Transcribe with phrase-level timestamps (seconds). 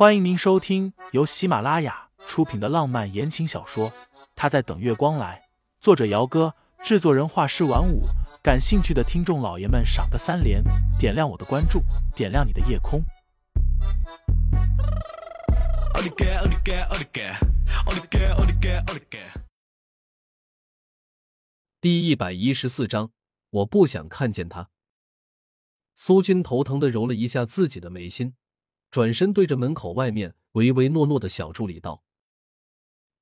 [0.00, 3.90] 欢迎您收听由喜马拉雅出品的浪漫言情小说
[4.34, 5.38] 《他在等月光来》，
[5.78, 8.04] 作者：姚哥，制作人：画师晚舞。
[8.42, 10.64] 感兴趣的听众老爷们，赏个三连，
[10.98, 11.82] 点亮我的关注，
[12.16, 13.02] 点亮你的夜空。
[21.78, 23.10] 第一百一十四章，
[23.50, 24.70] 我不想看见他。
[25.94, 28.32] 苏军头疼的揉了一下自己的眉心。
[28.90, 32.02] 转身对着门口外面唯唯诺诺的小助理道：“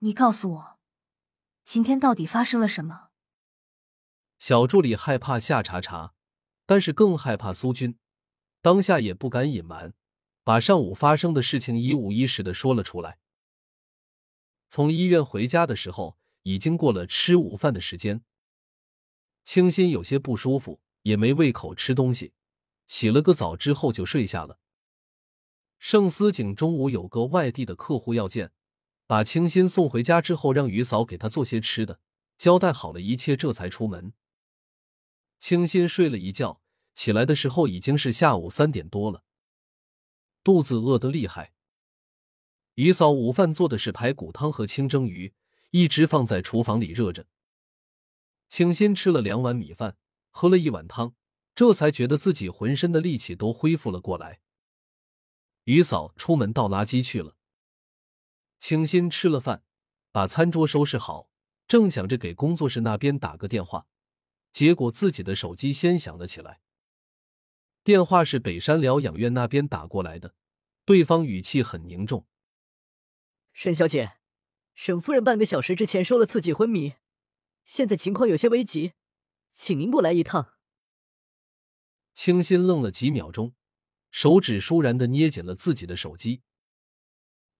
[0.00, 0.78] 你告诉我，
[1.64, 3.08] 今天到底发生了什么？”
[4.38, 6.14] 小助理害怕夏查查，
[6.66, 7.98] 但是更害怕苏军，
[8.60, 9.94] 当下也不敢隐瞒，
[10.42, 13.18] 把上午发生的事情一五一十的说了出来。
[14.68, 18.22] 从医院回家的时候，已经过了吃午饭的时间，
[19.44, 22.34] 清新有些不舒服，也没胃口吃东西，
[22.86, 24.58] 洗了个澡之后就睡下了。
[25.86, 28.52] 盛思景中午有个外地的客户要见，
[29.06, 32.00] 把清新送回家之后，让于嫂给他做些吃的，
[32.38, 34.14] 交代好了一切，这才出门。
[35.38, 36.62] 清新睡了一觉，
[36.94, 39.24] 起来的时候已经是下午三点多了，
[40.42, 41.52] 肚子饿得厉害。
[42.76, 45.34] 于嫂午饭做的是排骨汤和清蒸鱼，
[45.70, 47.26] 一直放在厨房里热着。
[48.48, 49.98] 清新吃了两碗米饭，
[50.30, 51.14] 喝了一碗汤，
[51.54, 54.40] 这才觉得自己浑身的力气都恢复了过来。
[55.64, 57.36] 于嫂出门倒垃圾去了。
[58.58, 59.62] 清新吃了饭，
[60.10, 61.30] 把餐桌收拾好，
[61.66, 63.86] 正想着给工作室那边打个电话，
[64.52, 66.60] 结果自己的手机先响了起来。
[67.82, 70.34] 电话是北山疗养院那边打过来的，
[70.86, 72.26] 对方语气很凝重
[73.52, 74.14] ：“沈小姐，
[74.74, 76.94] 沈夫人半个小时之前受了刺激昏迷，
[77.66, 78.94] 现在情况有些危急，
[79.52, 80.54] 请您过来一趟。”
[82.14, 83.54] 清新愣了几秒钟。
[84.14, 86.40] 手指倏然的捏紧了自己的手机。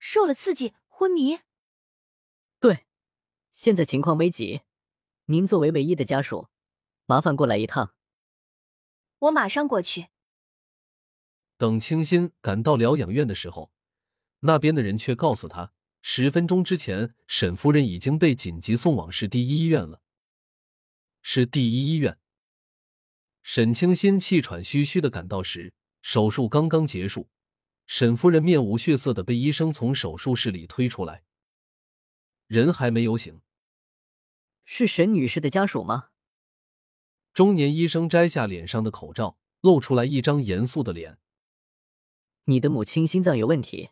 [0.00, 1.38] 受了刺激，昏迷。
[2.58, 2.86] 对，
[3.52, 4.62] 现在情况危急，
[5.26, 6.48] 您作为唯一的家属，
[7.06, 7.94] 麻烦过来一趟。
[9.20, 10.08] 我马上过去。
[11.56, 13.70] 等清新赶到疗养院的时候，
[14.40, 15.72] 那边的人却告诉他，
[16.02, 20.02] 十分钟之前沈夫人已经被紧急送往市第一医院了。
[21.22, 22.18] 市第一医院。
[23.44, 25.74] 沈清新气喘吁吁的赶到时。
[26.02, 27.28] 手术刚刚结束，
[27.86, 31.24] 沈夫人面无血色的被医生从手术室里推出来，
[32.46, 33.40] 人还没有醒。
[34.64, 36.10] 是沈女士的家属吗？
[37.32, 41.18] 中年医生摘下脸上的口罩，露出来一张严肃的脸。
[42.44, 43.90] 你的母亲心脏有问题，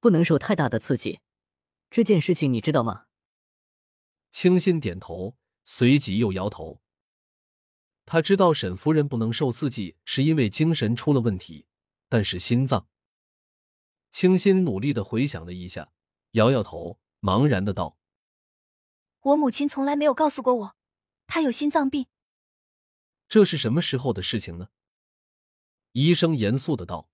[0.00, 1.20] 不能受太大的刺激，
[1.90, 3.06] 这件事情你知道吗？
[4.30, 6.80] 清新点头，随即又摇头。
[8.10, 11.66] 他知道沈夫人不能受刺激，是因为精神出了问题，
[12.08, 12.88] 但是心脏。
[14.10, 15.92] 清新努力的回想了一下，
[16.30, 17.98] 摇摇头，茫然的道
[19.20, 20.76] ：“我母亲从来没有告诉过我，
[21.26, 22.06] 她有心脏病。
[23.28, 24.68] 这是什么时候的事情呢？”
[25.92, 27.10] 医生严肃的道：“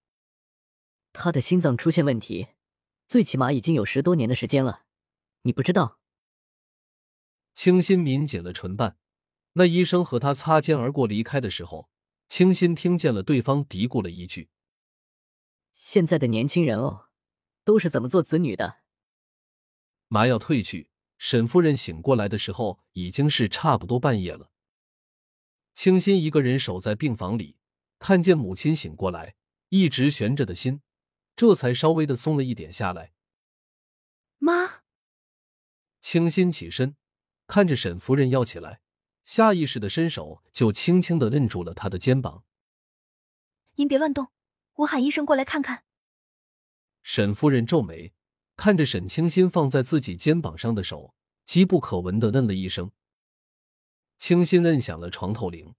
[1.12, 2.50] 她的心脏出现问题，
[3.08, 4.84] 最起码已经有十多年的时间了，
[5.42, 5.98] 你不知道？”
[7.52, 8.96] 清新抿紧了唇瓣。
[9.54, 11.88] 那医生和他擦肩而过离开的时候，
[12.28, 14.50] 清新听见了对方嘀咕了一句
[15.72, 17.08] ：“现在的年轻人哦，
[17.64, 18.78] 都是怎么做子女的？”
[20.08, 24.50] 麻药退去，沈夫人醒过来的时候已经是差不多半夜了。
[25.72, 27.56] 清新一个人守在病房里，
[27.98, 29.36] 看见母亲醒过来，
[29.68, 30.82] 一直悬着的心，
[31.36, 33.12] 这才稍微的松了一点下来。
[34.38, 34.82] 妈，
[36.00, 36.96] 清新起身，
[37.46, 38.80] 看着沈夫人要起来。
[39.24, 42.44] 下意识的伸手，就轻轻的摁住了他的肩膀。
[43.76, 44.28] 您别乱动，
[44.74, 45.84] 我喊医生过来看看。
[47.02, 48.12] 沈夫人皱眉，
[48.56, 51.14] 看着沈清新放在自己肩膀上的手，
[51.44, 52.92] 机不可闻的摁了一声。
[54.18, 55.74] 清新摁响了床头铃。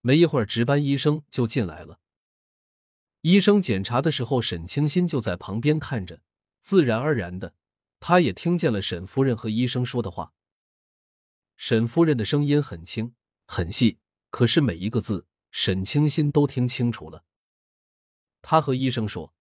[0.00, 1.98] 没一会儿，值班医生就进来了。
[3.22, 6.20] 医生检查的时候，沈清新就在旁边看着，
[6.60, 7.54] 自然而然的，
[7.98, 10.32] 他也听见了沈夫人和医生说的话。
[11.58, 13.98] 沈夫人的声音很轻很细，
[14.30, 17.24] 可是每一个字沈清心都听清楚了。
[18.40, 19.34] 他和医生说：“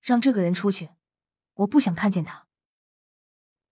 [0.00, 0.90] 让这个人出去，
[1.54, 2.46] 我不想看见他。”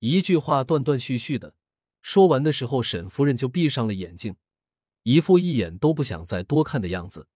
[0.01, 1.55] 一句话断断续续的
[2.03, 4.35] 说完的时候，沈夫人就闭上了眼睛，
[5.05, 7.29] 一副一眼都不想再多看的样子。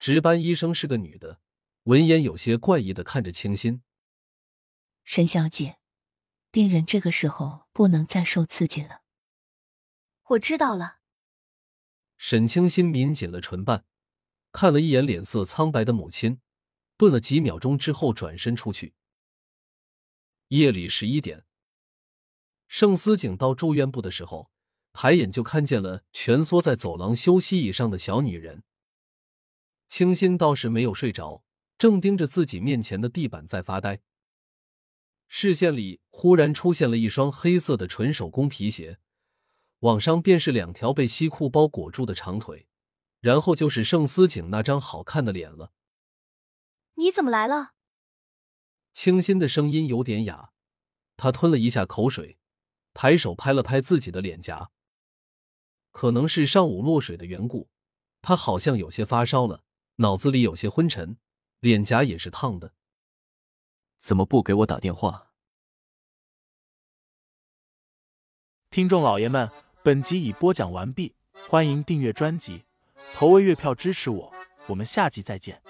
[0.00, 1.40] 值班医生是个女的，
[1.84, 3.82] 闻言有些怪异的看着清新
[5.04, 5.76] ：“沈小姐。”
[6.52, 9.00] 病人这个时候不能再受刺激了。
[10.22, 10.98] 我知道了。
[12.18, 13.86] 沈清新抿紧了唇瓣，
[14.52, 16.42] 看了一眼脸色苍白的母亲，
[16.98, 18.92] 顿了几秒钟之后，转身出去。
[20.48, 21.46] 夜里十一点，
[22.68, 24.50] 盛思景到住院部的时候，
[24.92, 28.62] 抬眼就看见了蜷缩在走廊休息椅上的小女人。
[29.88, 31.42] 清新倒是没有睡着，
[31.78, 34.02] 正盯着自己面前的地板在发呆。
[35.32, 38.98] 视线里忽然出现了一双黑色的纯手工皮鞋，
[39.78, 42.66] 往上便是两条被西裤包裹住的长腿，
[43.20, 45.72] 然后就是盛思景那张好看的脸了。
[46.94, 47.74] 你怎么来了？
[48.92, 50.50] 清新的声音有点哑，
[51.16, 52.40] 他吞了一下口水，
[52.92, 54.72] 抬手拍了拍自己的脸颊。
[55.92, 57.70] 可能是上午落水的缘故，
[58.20, 59.62] 他好像有些发烧了，
[59.96, 61.16] 脑子里有些昏沉，
[61.60, 62.74] 脸颊也是烫的。
[64.00, 65.26] 怎么不给我打电话？
[68.70, 69.50] 听众老爷们，
[69.84, 71.14] 本集已播讲完毕，
[71.50, 72.64] 欢迎订阅专辑，
[73.12, 74.32] 投喂月票支持我，
[74.68, 75.62] 我们下集再见。